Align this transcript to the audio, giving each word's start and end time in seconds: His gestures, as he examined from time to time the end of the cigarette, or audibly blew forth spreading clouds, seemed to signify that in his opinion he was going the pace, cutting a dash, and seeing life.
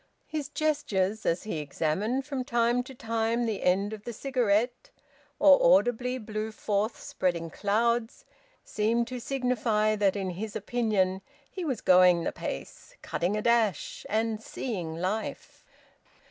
His 0.25 0.49
gestures, 0.49 1.27
as 1.27 1.43
he 1.43 1.59
examined 1.59 2.25
from 2.25 2.43
time 2.43 2.81
to 2.85 2.95
time 2.95 3.45
the 3.45 3.61
end 3.61 3.93
of 3.93 4.03
the 4.03 4.13
cigarette, 4.13 4.89
or 5.37 5.63
audibly 5.77 6.17
blew 6.17 6.51
forth 6.51 6.99
spreading 6.99 7.51
clouds, 7.51 8.25
seemed 8.63 9.07
to 9.09 9.19
signify 9.19 9.95
that 9.95 10.15
in 10.15 10.31
his 10.31 10.55
opinion 10.55 11.21
he 11.51 11.63
was 11.63 11.81
going 11.81 12.23
the 12.23 12.31
pace, 12.31 12.95
cutting 13.03 13.37
a 13.37 13.43
dash, 13.43 14.03
and 14.09 14.41
seeing 14.41 14.95
life. 14.95 15.63